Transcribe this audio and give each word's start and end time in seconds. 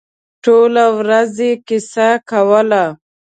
ټوله 0.43 0.85
ورځ 0.97 1.33
یې 1.45 1.51
کیسه 1.67 2.09
کوله. 2.29 2.83